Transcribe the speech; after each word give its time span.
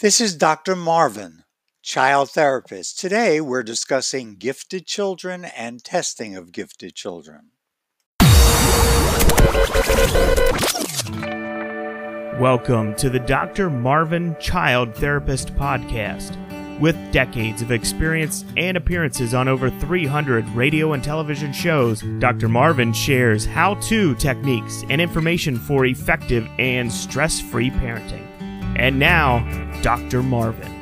This 0.00 0.20
is 0.20 0.36
Dr. 0.36 0.76
Marvin, 0.76 1.42
child 1.82 2.30
therapist. 2.30 3.00
Today 3.00 3.40
we're 3.40 3.64
discussing 3.64 4.36
gifted 4.36 4.86
children 4.86 5.44
and 5.44 5.82
testing 5.82 6.36
of 6.36 6.52
gifted 6.52 6.94
children. 6.94 7.50
Welcome 12.38 12.94
to 12.94 13.10
the 13.10 13.20
Dr. 13.26 13.68
Marvin 13.70 14.36
Child 14.38 14.94
Therapist 14.94 15.52
Podcast. 15.56 16.36
With 16.78 16.94
decades 17.10 17.60
of 17.60 17.72
experience 17.72 18.44
and 18.56 18.76
appearances 18.76 19.34
on 19.34 19.48
over 19.48 19.68
300 19.68 20.48
radio 20.50 20.92
and 20.92 21.02
television 21.02 21.52
shows, 21.52 22.04
Dr. 22.20 22.48
Marvin 22.48 22.92
shares 22.92 23.44
how 23.44 23.74
to 23.74 24.14
techniques 24.14 24.84
and 24.90 25.00
information 25.00 25.56
for 25.56 25.86
effective 25.86 26.48
and 26.60 26.92
stress 26.92 27.40
free 27.40 27.70
parenting. 27.70 28.27
And 28.78 29.00
now, 29.00 29.40
Dr. 29.82 30.22
Marvin. 30.22 30.72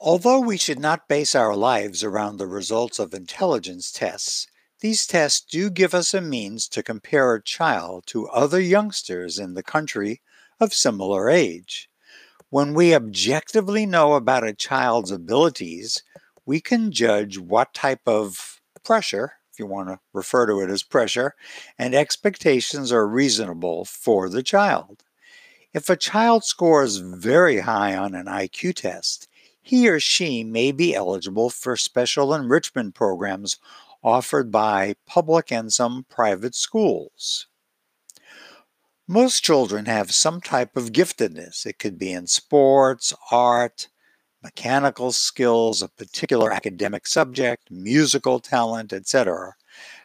Although 0.00 0.40
we 0.40 0.56
should 0.56 0.80
not 0.80 1.06
base 1.06 1.34
our 1.34 1.54
lives 1.54 2.02
around 2.02 2.38
the 2.38 2.46
results 2.46 2.98
of 2.98 3.12
intelligence 3.12 3.92
tests, 3.92 4.46
these 4.80 5.06
tests 5.06 5.40
do 5.40 5.70
give 5.70 5.94
us 5.94 6.14
a 6.14 6.20
means 6.20 6.68
to 6.68 6.82
compare 6.82 7.34
a 7.34 7.42
child 7.42 8.04
to 8.06 8.28
other 8.28 8.60
youngsters 8.60 9.38
in 9.38 9.54
the 9.54 9.62
country 9.62 10.22
of 10.60 10.72
similar 10.72 11.28
age. 11.28 11.90
When 12.50 12.74
we 12.74 12.94
objectively 12.94 13.86
know 13.86 14.14
about 14.14 14.46
a 14.46 14.54
child's 14.54 15.10
abilities, 15.10 16.02
we 16.46 16.60
can 16.60 16.92
judge 16.92 17.38
what 17.38 17.74
type 17.74 18.06
of 18.06 18.60
pressure, 18.84 19.32
if 19.52 19.58
you 19.58 19.66
want 19.66 19.88
to 19.88 19.98
refer 20.12 20.46
to 20.46 20.60
it 20.60 20.70
as 20.70 20.82
pressure, 20.82 21.34
and 21.78 21.94
expectations 21.94 22.92
are 22.92 23.06
reasonable 23.06 23.84
for 23.84 24.28
the 24.28 24.42
child. 24.42 25.02
If 25.74 25.90
a 25.90 25.96
child 25.96 26.44
scores 26.44 26.96
very 26.96 27.58
high 27.60 27.94
on 27.96 28.14
an 28.14 28.26
IQ 28.26 28.76
test, 28.76 29.28
he 29.60 29.86
or 29.88 30.00
she 30.00 30.42
may 30.44 30.72
be 30.72 30.94
eligible 30.94 31.50
for 31.50 31.76
special 31.76 32.32
enrichment 32.32 32.94
programs 32.94 33.58
offered 34.02 34.50
by 34.50 34.94
public 35.06 35.50
and 35.50 35.72
some 35.72 36.06
private 36.08 36.54
schools. 36.54 37.46
Most 39.06 39.42
children 39.42 39.86
have 39.86 40.12
some 40.12 40.40
type 40.40 40.76
of 40.76 40.92
giftedness. 40.92 41.64
It 41.64 41.78
could 41.78 41.98
be 41.98 42.12
in 42.12 42.26
sports, 42.26 43.14
art, 43.30 43.88
mechanical 44.42 45.12
skills, 45.12 45.82
a 45.82 45.88
particular 45.88 46.52
academic 46.52 47.06
subject, 47.06 47.70
musical 47.70 48.38
talent, 48.38 48.92
etc. 48.92 49.54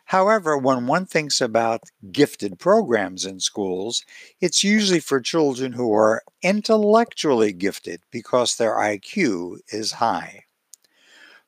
However, 0.06 0.58
when 0.58 0.88
one 0.88 1.06
thinks 1.06 1.40
about 1.42 1.84
gifted 2.12 2.60
programs 2.60 3.26
in 3.26 3.40
schools, 3.40 4.06
it's 4.42 4.64
usually 4.64 5.00
for 5.00 5.22
children 5.22 5.74
who 5.74 5.94
are 5.94 6.24
intellectually 6.42 7.54
gifted 7.54 8.02
because 8.12 8.56
their 8.56 8.76
IQ 8.76 9.60
is 9.70 9.94
high. 9.94 10.46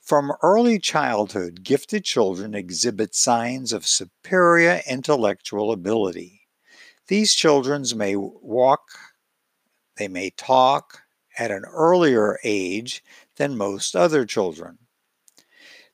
From 0.05 0.33
early 0.43 0.77
childhood, 0.77 1.63
gifted 1.63 2.05
children 2.05 2.53
exhibit 2.53 3.15
signs 3.15 3.73
of 3.73 3.87
superior 3.87 4.83
intellectual 4.87 5.71
ability. 5.71 6.41
These 7.07 7.33
children 7.33 7.83
may 7.95 8.15
walk, 8.15 8.83
they 9.97 10.07
may 10.07 10.29
talk 10.29 11.01
at 11.39 11.49
an 11.49 11.65
earlier 11.65 12.37
age 12.43 13.03
than 13.37 13.57
most 13.57 13.95
other 13.95 14.27
children. 14.27 14.77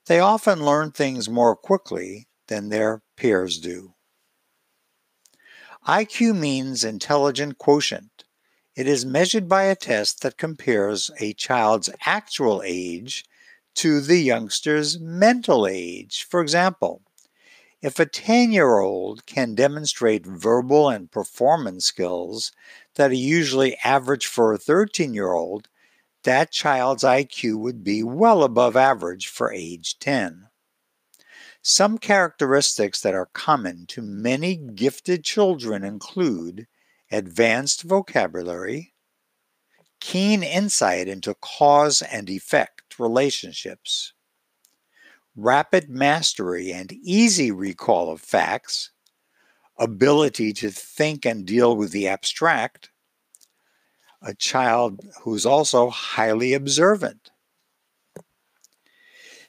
They 0.04 0.20
often 0.20 0.62
learn 0.62 0.90
things 0.90 1.30
more 1.30 1.56
quickly 1.56 2.28
than 2.48 2.68
their 2.68 3.00
peers 3.16 3.58
do. 3.58 3.94
IQ 5.88 6.38
means 6.38 6.84
intelligent 6.84 7.56
quotient. 7.56 8.24
It 8.76 8.86
is 8.86 9.06
measured 9.06 9.48
by 9.48 9.62
a 9.62 9.74
test 9.74 10.20
that 10.20 10.36
compares 10.36 11.10
a 11.18 11.32
child's 11.32 11.88
actual 12.04 12.62
age 12.62 13.24
to 13.76 14.00
the 14.00 14.18
youngster's 14.18 14.98
mental 15.00 15.66
age. 15.66 16.26
For 16.28 16.40
example, 16.40 17.02
if 17.80 17.98
a 17.98 18.06
10 18.06 18.52
year 18.52 18.78
old 18.78 19.26
can 19.26 19.54
demonstrate 19.54 20.24
verbal 20.24 20.88
and 20.88 21.10
performance 21.10 21.86
skills 21.86 22.52
that 22.94 23.10
are 23.10 23.14
usually 23.14 23.76
average 23.84 24.26
for 24.26 24.52
a 24.52 24.58
13 24.58 25.14
year 25.14 25.32
old, 25.32 25.68
that 26.24 26.52
child's 26.52 27.02
IQ 27.02 27.58
would 27.58 27.82
be 27.82 28.02
well 28.02 28.44
above 28.44 28.76
average 28.76 29.26
for 29.26 29.52
age 29.52 29.98
10. 29.98 30.48
Some 31.60 31.98
characteristics 31.98 33.00
that 33.02 33.14
are 33.14 33.30
common 33.32 33.86
to 33.86 34.02
many 34.02 34.56
gifted 34.56 35.24
children 35.24 35.84
include 35.84 36.66
advanced 37.10 37.82
vocabulary, 37.82 38.94
keen 40.00 40.42
insight 40.42 41.06
into 41.08 41.34
cause 41.34 42.02
and 42.02 42.28
effect, 42.28 42.81
relationships. 42.98 44.12
Rapid 45.36 45.88
mastery 45.88 46.72
and 46.72 46.92
easy 46.92 47.50
recall 47.50 48.10
of 48.10 48.20
facts, 48.20 48.90
ability 49.78 50.52
to 50.52 50.70
think 50.70 51.24
and 51.24 51.46
deal 51.46 51.76
with 51.76 51.90
the 51.92 52.06
abstract, 52.08 52.90
a 54.20 54.34
child 54.34 55.00
who's 55.22 55.46
also 55.46 55.90
highly 55.90 56.52
observant. 56.52 57.30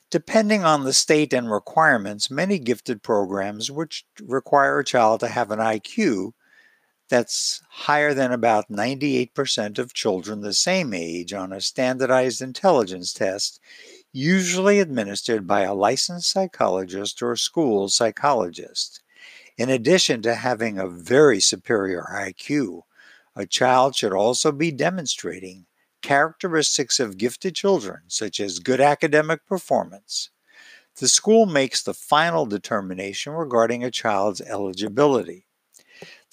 Depending 0.10 0.64
on 0.64 0.84
the 0.84 0.94
state 0.94 1.34
and 1.34 1.52
requirements, 1.52 2.30
many 2.30 2.60
gifted 2.60 3.02
programs 3.02 3.72
which 3.72 4.06
require 4.22 4.80
a 4.80 4.86
child 4.86 5.20
to 5.20 5.28
have 5.28 5.52
an 5.52 5.60
IQ 5.60 6.34
that's 7.13 7.62
higher 7.69 8.12
than 8.12 8.31
about 8.31 8.72
98% 8.72 9.78
of 9.78 9.94
children 9.94 10.41
the 10.41 10.51
same 10.51 10.96
age 10.96 11.31
on 11.31 11.53
a 11.53 11.62
standardized 11.62 12.41
intelligence 12.41 13.13
test, 13.13 13.59
usually 14.12 14.79
administered 14.79 15.46
by 15.46 15.62
a 15.62 15.75
licensed 15.75 16.31
psychologist 16.31 17.22
or 17.22 17.35
school 17.35 17.88
psychologist. 17.88 19.03
In 19.59 19.69
addition 19.69 20.24
to 20.24 20.34
having 20.34 20.79
a 20.79 20.90
very 20.90 21.40
superior 21.40 22.03
IQ, 22.12 22.81
a 23.35 23.45
child 23.45 23.95
should 23.95 24.13
also 24.13 24.51
be 24.51 24.72
demonstrating 24.72 25.68
characteristics 26.01 27.00
of 27.00 27.19
gifted 27.19 27.53
children, 27.53 28.00
such 28.07 28.40
as 28.40 28.57
good 28.57 28.81
academic 28.81 29.45
performance. 29.45 30.31
The 30.95 31.07
school 31.07 31.45
makes 31.45 31.84
the 31.84 31.94
final 31.94 32.47
determination 32.47 33.34
regarding 33.34 33.84
a 33.84 33.91
child's 33.91 34.41
eligibility. 34.41 35.45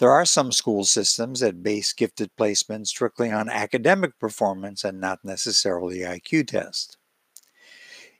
There 0.00 0.10
are 0.10 0.24
some 0.24 0.50
school 0.50 0.84
systems 0.84 1.40
that 1.40 1.62
base 1.62 1.92
gifted 1.92 2.34
placement 2.34 2.88
strictly 2.88 3.30
on 3.30 3.50
academic 3.50 4.18
performance 4.18 4.82
and 4.82 4.98
not 4.98 5.22
necessarily 5.22 5.98
IQ 5.98 6.46
test. 6.46 6.96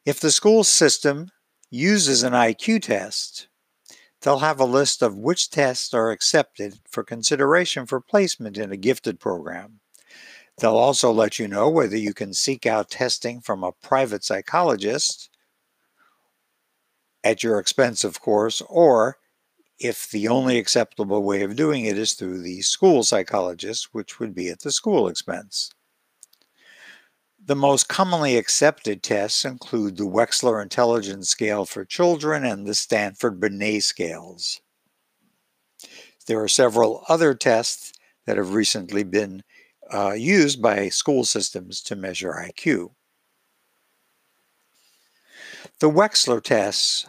If 0.05 0.21
the 0.21 0.31
school 0.31 0.63
system 0.63 1.31
uses 1.71 2.23
an 2.23 2.35
IQ 2.35 2.83
test, 2.83 3.49
they'll 4.21 4.41
have 4.41 4.61
a 4.61 4.67
list 4.67 5.01
of 5.01 5.17
which 5.17 5.49
tests 5.49 5.95
are 5.95 6.11
accepted 6.11 6.81
for 6.87 7.03
consideration 7.03 7.87
for 7.87 7.99
placement 7.99 8.59
in 8.59 8.71
a 8.73 8.77
gifted 8.77 9.19
program. 9.19 9.81
They'll 10.59 10.77
also 10.77 11.11
let 11.11 11.39
you 11.39 11.49
know 11.49 11.71
whether 11.71 11.97
you 11.97 12.13
can 12.13 12.35
seek 12.35 12.67
out 12.67 12.91
testing 12.91 13.41
from 13.41 13.65
a 13.65 13.73
private 13.73 14.23
psychologist 14.23 15.31
at 17.25 17.43
your 17.43 17.59
expense, 17.59 18.05
of 18.05 18.21
course, 18.21 18.61
or 18.69 19.17
if 19.81 20.11
the 20.11 20.29
only 20.29 20.59
acceptable 20.59 21.23
way 21.23 21.43
of 21.43 21.57
doing 21.57 21.87
it 21.87 21.97
is 21.97 22.13
through 22.13 22.43
the 22.43 22.61
school 22.61 23.03
psychologist, 23.03 23.89
which 23.93 24.21
would 24.21 24.35
be 24.35 24.51
at 24.51 24.61
the 24.61 24.71
school 24.71 25.09
expense. 25.09 25.73
The 27.43 27.57
most 27.57 27.89
commonly 27.89 28.37
accepted 28.37 29.03
tests 29.03 29.47
include 29.47 29.97
the 29.97 30.05
Wechsler 30.05 30.63
Intelligence 30.63 31.31
Scale 31.31 31.65
for 31.65 31.87
Children 31.87 32.45
and 32.45 32.67
the 32.67 32.75
Stanford 32.75 33.41
Binet 33.41 33.83
scales. 33.83 34.61
There 36.27 36.43
are 36.43 36.49
several 36.49 37.03
other 37.09 37.35
tests 37.35 37.95
that 38.27 38.37
have 38.37 38.53
recently 38.53 39.03
been 39.03 39.43
uh, 39.93 40.13
used 40.13 40.61
by 40.61 40.91
school 40.91 41.25
systems 41.25 41.81
to 41.83 41.97
measure 41.97 42.33
IQ. 42.33 42.91
The 45.81 45.91
Wechsler 45.91 46.43
tests 46.43 47.07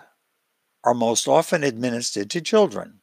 are 0.84 0.94
most 0.94 1.28
often 1.28 1.64
administered 1.64 2.30
to 2.32 2.42
children. 2.42 3.02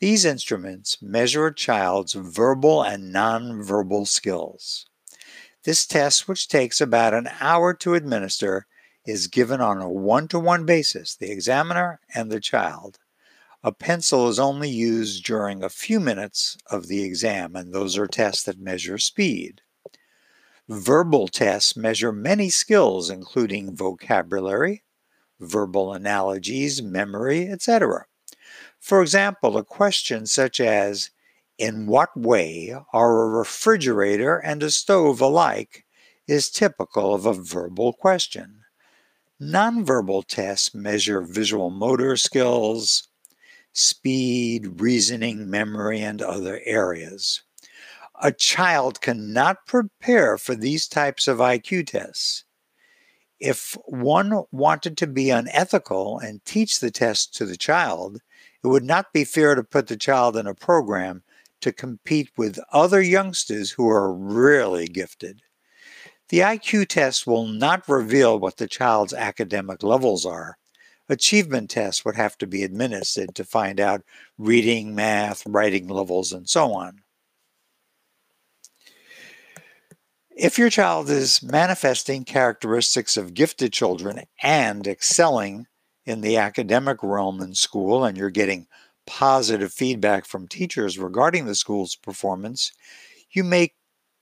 These 0.00 0.24
instruments 0.24 0.98
measure 1.00 1.46
a 1.46 1.54
child's 1.54 2.12
verbal 2.14 2.82
and 2.82 3.14
nonverbal 3.14 4.06
skills. 4.06 4.86
This 5.64 5.86
test, 5.86 6.26
which 6.26 6.48
takes 6.48 6.80
about 6.80 7.14
an 7.14 7.28
hour 7.40 7.72
to 7.74 7.94
administer, 7.94 8.66
is 9.06 9.28
given 9.28 9.60
on 9.60 9.80
a 9.80 9.88
one 9.88 10.26
to 10.28 10.38
one 10.38 10.64
basis, 10.66 11.14
the 11.14 11.30
examiner 11.30 12.00
and 12.14 12.30
the 12.30 12.40
child. 12.40 12.98
a 13.64 13.72
pencil 13.72 14.28
is 14.28 14.38
only 14.38 14.68
used 14.68 15.24
during 15.24 15.62
a 15.62 15.68
few 15.68 16.00
minutes 16.00 16.56
of 16.70 16.88
the 16.88 17.04
exam, 17.04 17.54
and 17.54 17.72
those 17.72 17.96
are 17.96 18.08
tests 18.08 18.42
that 18.44 18.58
measure 18.58 18.98
speed. 18.98 19.60
Verbal 20.68 21.28
tests 21.28 21.76
measure 21.76 22.12
many 22.12 22.50
skills, 22.50 23.10
including 23.10 23.74
vocabulary, 23.74 24.82
verbal 25.42 25.92
analogies, 25.92 26.82
memory, 26.82 27.48
etc. 27.48 28.06
For 28.80 29.02
example, 29.02 29.56
a 29.56 29.64
question 29.64 30.26
such 30.26 30.60
as, 30.60 31.10
In 31.58 31.86
what 31.86 32.16
way 32.16 32.74
are 32.92 33.22
a 33.22 33.28
refrigerator 33.28 34.38
and 34.38 34.62
a 34.62 34.70
stove 34.70 35.20
alike? 35.20 35.84
is 36.28 36.50
typical 36.50 37.14
of 37.14 37.26
a 37.26 37.34
verbal 37.34 37.92
question. 37.92 38.60
Nonverbal 39.40 40.24
tests 40.26 40.74
measure 40.74 41.20
visual 41.20 41.68
motor 41.70 42.16
skills, 42.16 43.08
speed, 43.72 44.80
reasoning, 44.80 45.50
memory, 45.50 46.00
and 46.00 46.22
other 46.22 46.60
areas. 46.64 47.42
A 48.22 48.30
child 48.30 49.00
cannot 49.00 49.66
prepare 49.66 50.38
for 50.38 50.54
these 50.54 50.86
types 50.86 51.26
of 51.26 51.38
IQ 51.38 51.88
tests. 51.88 52.44
If 53.44 53.76
one 53.86 54.44
wanted 54.52 54.96
to 54.98 55.08
be 55.08 55.30
unethical 55.30 56.20
and 56.20 56.44
teach 56.44 56.78
the 56.78 56.92
test 56.92 57.34
to 57.34 57.44
the 57.44 57.56
child, 57.56 58.20
it 58.62 58.68
would 58.68 58.84
not 58.84 59.12
be 59.12 59.24
fair 59.24 59.56
to 59.56 59.64
put 59.64 59.88
the 59.88 59.96
child 59.96 60.36
in 60.36 60.46
a 60.46 60.54
program 60.54 61.24
to 61.60 61.72
compete 61.72 62.30
with 62.36 62.60
other 62.72 63.02
youngsters 63.02 63.72
who 63.72 63.88
are 63.88 64.14
really 64.14 64.86
gifted. 64.86 65.42
The 66.28 66.38
IQ 66.38 66.86
test 66.86 67.26
will 67.26 67.48
not 67.48 67.88
reveal 67.88 68.38
what 68.38 68.58
the 68.58 68.68
child's 68.68 69.12
academic 69.12 69.82
levels 69.82 70.24
are. 70.24 70.56
Achievement 71.08 71.70
tests 71.70 72.04
would 72.04 72.14
have 72.14 72.38
to 72.38 72.46
be 72.46 72.62
administered 72.62 73.34
to 73.34 73.44
find 73.44 73.80
out 73.80 74.04
reading, 74.38 74.94
math, 74.94 75.42
writing 75.46 75.88
levels, 75.88 76.32
and 76.32 76.48
so 76.48 76.72
on. 76.74 77.01
If 80.36 80.58
your 80.58 80.70
child 80.70 81.10
is 81.10 81.42
manifesting 81.42 82.24
characteristics 82.24 83.18
of 83.18 83.34
gifted 83.34 83.70
children 83.72 84.22
and 84.42 84.86
excelling 84.86 85.66
in 86.06 86.22
the 86.22 86.38
academic 86.38 87.02
realm 87.02 87.42
in 87.42 87.54
school, 87.54 88.02
and 88.02 88.16
you're 88.16 88.30
getting 88.30 88.66
positive 89.06 89.74
feedback 89.74 90.24
from 90.24 90.48
teachers 90.48 90.98
regarding 90.98 91.44
the 91.44 91.54
school's 91.54 91.96
performance, 91.96 92.72
you 93.30 93.44
may 93.44 93.72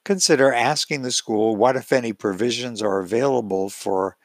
consider 0.05 0.53
asking 0.53 1.03
the 1.03 1.13
school 1.13 1.55
what, 1.55 1.77
if 1.77 1.93
any, 1.93 2.13
provisions 2.13 2.83
are 2.83 2.99
available 2.99 3.71
for 3.71 4.17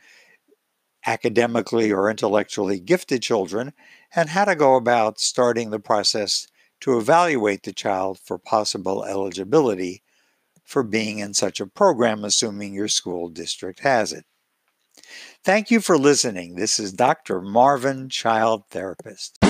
academically 1.06 1.92
or 1.92 2.10
intellectually 2.10 2.80
gifted 2.80 3.22
children 3.22 3.74
and 4.16 4.30
how 4.30 4.46
to 4.46 4.56
go 4.56 4.76
about 4.76 5.20
starting 5.20 5.70
the 5.70 5.80
process 5.80 6.48
to 6.80 6.98
evaluate 6.98 7.62
the 7.62 7.74
child 7.74 8.18
for 8.18 8.40
possible 8.40 9.06
eligibility 9.06 10.02
for 10.66 10.84
being 10.84 11.20
in 11.20 11.34
such 11.34 11.62
a 11.62 11.68
program, 11.68 12.26
assuming 12.26 12.74
your 12.74 12.88
school 12.88 13.30
district 13.30 13.80
has 13.82 14.12
it. 14.12 14.26
Thank 15.44 15.70
you 15.70 15.80
for 15.80 15.98
listening. 15.98 16.56
This 16.56 16.80
is 16.80 16.92
Dr. 16.92 17.40
Marvin, 17.40 18.10
child 18.10 18.64
therapist. 18.72 19.45